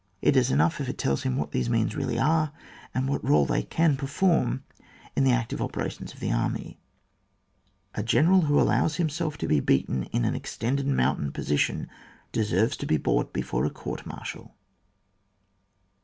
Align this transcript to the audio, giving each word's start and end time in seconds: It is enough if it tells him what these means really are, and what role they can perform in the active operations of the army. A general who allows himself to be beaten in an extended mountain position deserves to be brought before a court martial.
It 0.19 0.35
is 0.35 0.49
enough 0.49 0.81
if 0.81 0.89
it 0.89 0.97
tells 0.97 1.21
him 1.21 1.35
what 1.37 1.51
these 1.51 1.69
means 1.69 1.95
really 1.95 2.17
are, 2.17 2.51
and 2.91 3.07
what 3.07 3.23
role 3.23 3.45
they 3.45 3.61
can 3.61 3.95
perform 3.95 4.63
in 5.15 5.23
the 5.25 5.31
active 5.31 5.61
operations 5.61 6.11
of 6.11 6.19
the 6.19 6.31
army. 6.31 6.79
A 7.93 8.01
general 8.01 8.41
who 8.41 8.59
allows 8.59 8.95
himself 8.95 9.37
to 9.37 9.47
be 9.47 9.59
beaten 9.59 10.05
in 10.05 10.25
an 10.25 10.33
extended 10.33 10.87
mountain 10.87 11.31
position 11.31 11.87
deserves 12.31 12.75
to 12.77 12.87
be 12.87 12.97
brought 12.97 13.31
before 13.31 13.63
a 13.63 13.69
court 13.69 14.07
martial. 14.07 14.55